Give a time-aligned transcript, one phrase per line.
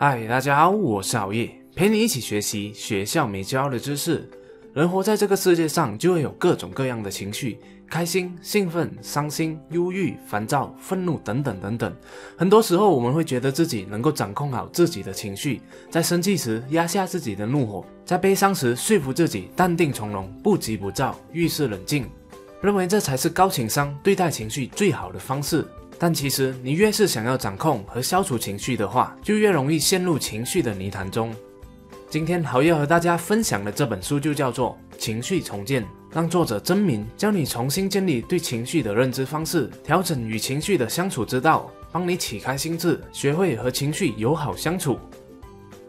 [0.00, 4.30] 嗨，大家好，我是熬夜，陪你一起学习学校没教的知识。
[4.72, 7.58] 人活在这个世界上，就会有各种各样的情绪，
[7.90, 11.92] 开心、兴奋、伤心、忧郁、烦躁、愤怒等等等等。
[12.36, 22.08] 很多时候，我们会觉得自己能够掌控好自己的情绪，在生气时压下自己的怒火，在悲伤时说服自己淡定从容、不急不躁、遇事冷静，
[22.62, 25.66] 认为这才是高情商对待情绪最好的方式。
[25.98, 31.34] 但其实，你越是想要掌控和消除情绪的话，就越容易陷入情绪的泥潭中。
[32.08, 44.98] 今天好要和大家分享的这本书就叫做《情绪重建》，让作者真明教你重新建立对情绪的认知方式，调整与情绪的相处之道，帮你启开心智，学会和情绪友好相处。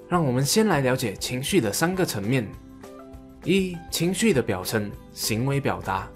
[0.09, 2.45] 让我们先来了解情绪的三个层面：
[3.43, 6.09] 一、情绪的表层，行为表达。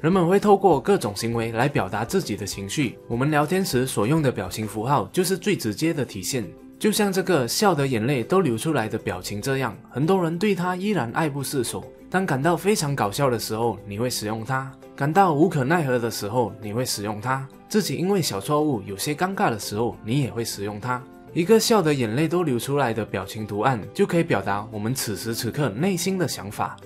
[0.00, 2.96] 人们会透过各种行为来表达自己的情绪。
[3.08, 6.48] 我们聊天时所用的表情符号就是最直接的体现。
[6.78, 11.84] 就像这个笑得眼泪都流出来的表情这样，很多人对它依然爱不释手。
[12.08, 21.02] 当感到非常搞笑的时候，你会使用它；感到无可奈何的时候，你会使用它；自己因为小错误有些尴尬的时候，你也会使用它。
[21.34, 26.76] 一个笑得眼泪都流出来的表情图案，就可以表达我们此时此刻内心的想法。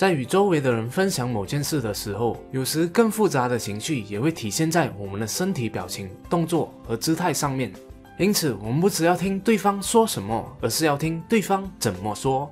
[0.00, 7.70] 在与周围的人分享某件事的时候，有时更复杂的情绪也会体现在我们的身体表情、动作和姿态上面。
[8.18, 12.50] 因此，我们不只要听对方说什么，而是要听对方怎么说。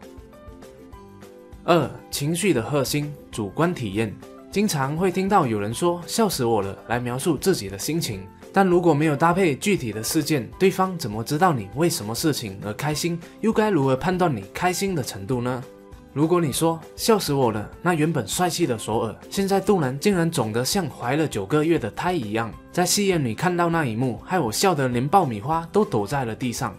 [1.64, 4.14] 二、情绪的核心，主观体验。
[4.50, 8.20] 经常会听到有人说“笑死我了”来描述自己的心情，
[8.52, 13.18] 但如果没有搭配具体的事件，对方怎么知道你为什么事情而开心？
[13.40, 15.64] 又该如何判断你开心的程度呢？
[16.12, 22.52] 如果你说笑死我了，那原本帅气的索尔，现在肚腩竟然肿得像怀了九个月的胎一样。
[22.72, 26.76] 在戏院里看到那一幕，害我笑得连爆米花都抖在了地上。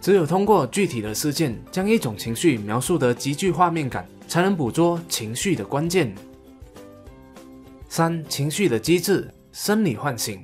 [0.00, 6.14] 只有通过具体的事件，将一种情绪描述得极具画面感，才能捕捉情绪的关键。
[7.88, 10.40] 三、情绪的机制，生理唤醒。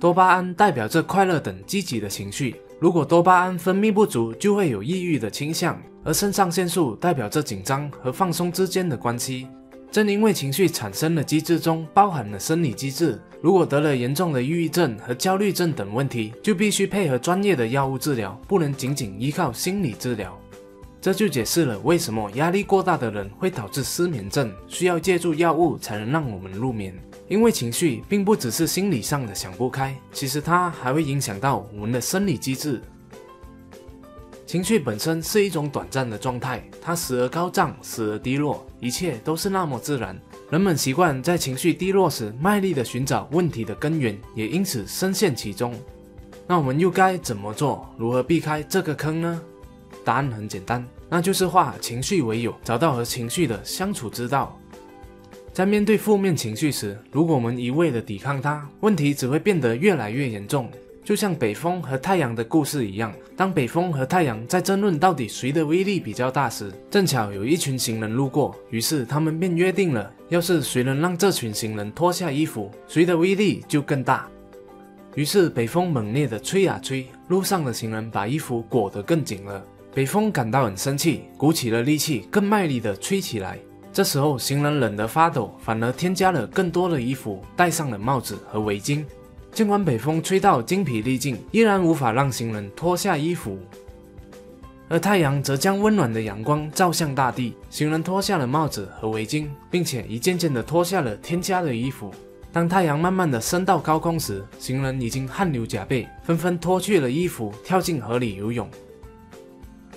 [0.00, 5.78] 多巴胺代表着快乐等积极的情绪，如果多巴胺分泌不足，就会有抑郁的倾向。
[6.02, 9.46] 而肾上腺素代表着紧张和放松之间的关系。
[9.90, 20.34] 正因为情绪产生的机制中包含了生理机制，如果得了严重的抑郁症和焦虑症等问题，就必须配合专业的药物治疗，不能仅仅依靠心理治疗。
[21.02, 26.94] 这就解释了为什么压力过大的人会导致失眠症，需要借助药物才能让我们入眠。
[27.30, 32.82] 因为情绪并不只是心理上的想不开，其实它还会影响到我们的生理机制。
[34.44, 40.20] 情绪本身是一种短暂的状态，它时而高涨，时而低落，一切都是那么自然。
[40.50, 45.72] 人们习惯在情绪低落时卖力地寻找问题的根源，也因此深陷其中。
[46.48, 47.88] 那我们又该怎么做？
[47.96, 49.40] 如何避开这个坑呢？
[50.04, 54.59] 答案很简单，那就是化情绪为友，找到和情绪的相处之道。
[55.52, 60.70] 在面对负面情绪时，如果我们一味地抵抗它，问题只会变得越来越严重。
[61.02, 74.28] 就像北风和太阳的故事一样，当北风和太阳在争论到底谁的威力比较大时，正巧有一群行人路过，于是他们便约定了，要是谁能让这群行人脱下衣服，谁的威力就更大。
[75.16, 79.64] 于是北风猛烈地吹啊吹，路上的行人把衣服裹得更紧了。
[79.92, 83.58] 北风感到很生气，鼓起了力气，更卖力地吹起来。
[83.92, 89.04] 这时候行人冷得发抖，反而添加了更多的衣服，戴上了帽子和围巾。
[89.52, 93.58] 尽管北风吹到精疲力尽，依然无法让行人脱下衣服，
[94.88, 97.54] 而太阳则将温暖的阳光照向大地。
[97.68, 102.14] 行人脱下了帽子和围巾，并且一件件地脱下了添加的衣服。
[102.52, 108.68] 当太阳慢慢地升到高空时，行人已经汗流浃背，纷纷脱去了衣服，跳进河里游泳。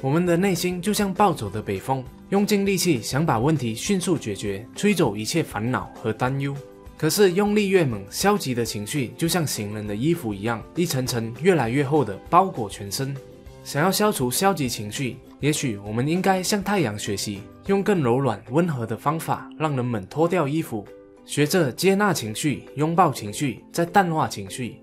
[0.04, 6.54] 我们的内心就像暴走的北风，用尽力气想把问题迅速解决，吹走一切烦恼和担忧。
[6.98, 13.16] 可是用力越猛，消极的情绪就像行人的衣服一样，一层层越来越厚的包裹全身。
[13.64, 20.86] 想要消除消极情绪，也许我们应该向太阳学习，用更柔软温和的方法让人们脱掉衣服，
[21.26, 24.83] 学着接纳情绪，拥抱情绪，再淡化情绪。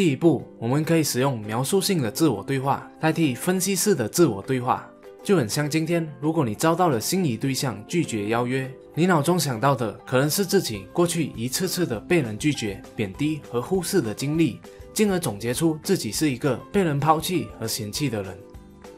[0.00, 4.88] 第一步，我们可以使用描述性的自我对话代替分析式的自我对话。
[5.22, 14.58] 就很像今天，如果你遭到了心仪对象拒绝邀约，你脑中想到的可能是自己过去一次次的被人拒绝、贬低和忽视的经历，
[14.94, 18.34] 进而总结出自己是一个被人抛弃和嫌弃的人。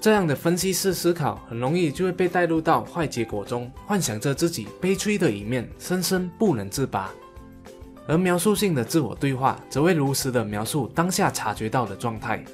[0.00, 7.12] 这样的分析式思考很容易就会被带入到坏结果中，幻想着自己悲催的一面，深深不能自拔。
[8.06, 12.44] 而描述性的自我对话则会如实的描述当下察觉到的状态。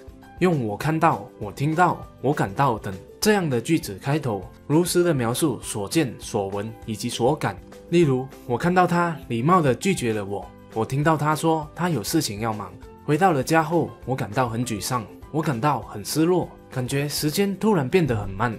[0.40, 7.56] 用我看到、我听到、我感到等这样的句子开头，如实的描述所见所闻以及所感。
[7.90, 12.72] 例如，我看到他礼貌地拒绝了我，我听到他说他有事情要忙。
[13.04, 18.56] 回到了家后，我感到很沮丧，我感到很失落，感觉时间突然变得很慢。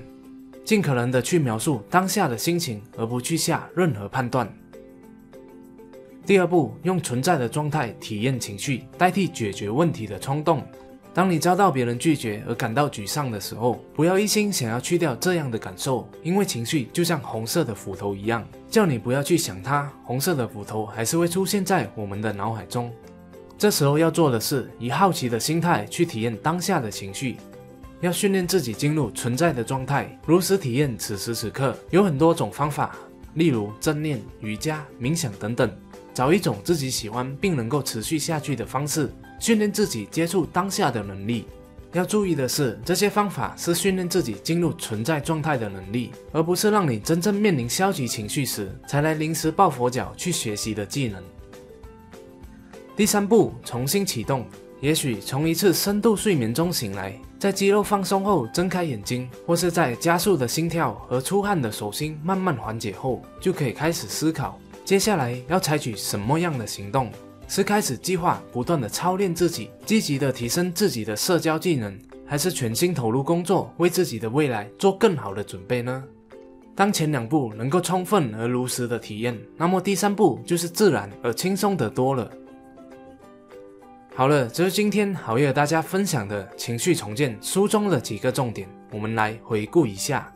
[0.66, 4.52] 尽可能的去描述当下的心情，而不去下任何判断。
[6.30, 10.64] 第二步，用存在的状态体验情绪，代替解决问题的冲动。
[11.12, 22.94] 当你遭到别人拒绝而感到沮丧的时候，不要一心想要去掉这样的感受，因为情绪就像红色的斧头一样，叫你不要去想它，红色的斧头还是会出现在我们的脑海中。
[23.58, 27.38] 这时候要做的是，以好奇的心态去体验当下的情绪。
[28.02, 31.76] 要训练自己进入存在的状态，如实体验此时此刻。
[31.90, 32.96] 有很多种方法，
[33.34, 35.68] 例如正念、瑜伽、冥想等等。
[36.20, 41.46] 找一种自己喜欢并能够持续下去的方式，训练自己接触当下的能力。
[41.94, 51.24] 要注意的是，这些方法是训练自己进入存在状态的能力，而不是让你真正面临消极情绪时才来临时抱佛脚去学习的技能。
[52.98, 54.46] 第三步，重新启动。
[54.82, 57.18] 也许从一次深度睡眠中醒来。
[57.40, 67.12] 在肌肉放松后，睁开眼睛，或是在加速的心跳和出汗的手心慢慢缓解后，就可以开始思考接下来要采取什么样的行动。
[67.48, 71.96] 是开始计划不断的操练自己，积极的提升自己的社交技能，
[72.26, 76.04] 还是全心投入工作，为自己的未来做更好的准备呢？
[76.74, 82.28] 当前两步能够充分而如实的体验，那么第三步就是自然而轻松的多了。
[84.16, 90.34] 好了，这是今天好夜和大家分享的情绪重建书中的几个重点，我们来回顾一下。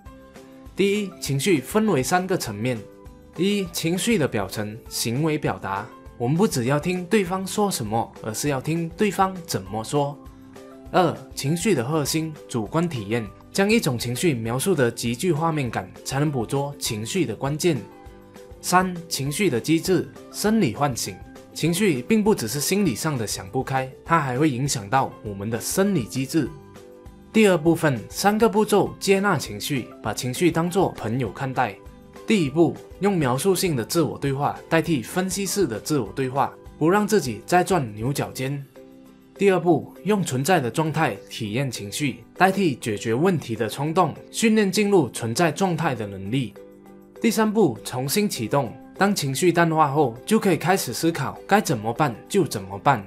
[0.75, 2.77] 第一，情绪分为三个层面：
[3.35, 5.85] 一、情绪的表层，行为表达。
[6.17, 10.17] 我们不只要听对方说什么，而是要听对方怎么说。
[10.91, 13.25] 二、情绪的核心，主观体验。
[13.51, 17.77] 将一种情绪描述得极具画面感，才能捕捉情绪的关键。
[18.61, 21.15] 三、情绪的机制，生理唤醒。
[21.53, 26.49] 情绪并不只是心理上的想不开，它还会影响到我们的生理机制。
[27.31, 31.75] 第二部分，三个步骤接纳情绪，把情绪当作朋友看待。
[32.25, 38.63] 第一步，用描述性的自我对话代替分析式的自我对话，不让自己再钻牛角尖。
[39.37, 46.53] 第二步，用存在的状态体验情绪，代替解决问题的冲动，训练进入存在状态的能力。
[47.19, 48.71] 第三步，重新启动。
[48.97, 53.03] 当情绪淡化后，就可以开始思考该怎么办就怎么办。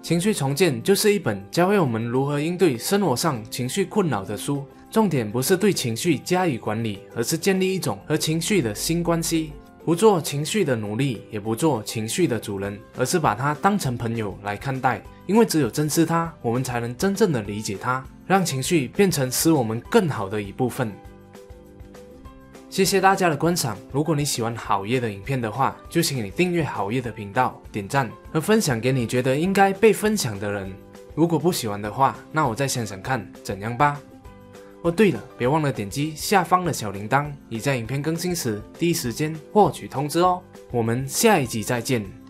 [0.00, 4.64] 情绪重建就是一本教会我们如何应对生活上情绪困扰的书。
[4.92, 9.52] 重点不是对情绪加以管理，而是建立一种和情绪的新关系。
[9.86, 15.02] 不做情绪的奴隶，也不做情绪的主人，而是把它当成朋友来看待。
[15.26, 20.92] 因为只有珍视它，我们才能真正的理解它，让情绪变成使我们更好的一部分。
[22.68, 23.78] 谢谢大家的观赏。
[23.90, 30.70] 如果你喜欢好夜的影片的话，就请你订阅好夜的频道、点赞和分享给你觉得应该被分享的人。
[31.14, 33.98] 如果不喜欢的话，那我再想想看怎样吧。
[34.82, 40.42] 哦，对了，别忘了点击下方的小铃铛，你在影片更新时第一时间获取通知哦。
[40.72, 42.21] 我们下一集再见。